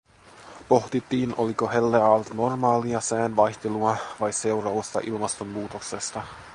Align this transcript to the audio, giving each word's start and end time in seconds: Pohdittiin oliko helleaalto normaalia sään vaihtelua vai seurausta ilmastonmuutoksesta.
Pohdittiin 0.67 1.35
oliko 1.37 1.67
helleaalto 1.69 2.33
normaalia 2.33 3.01
sään 3.01 3.35
vaihtelua 3.35 3.97
vai 4.19 4.33
seurausta 4.33 4.99
ilmastonmuutoksesta. 5.03 6.23